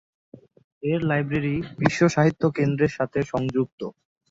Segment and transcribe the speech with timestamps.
[0.83, 3.81] এর লাইব্রেরী বিশ্ব সাহিত্য কেন্দ্রের সাথে সংযুক্ত।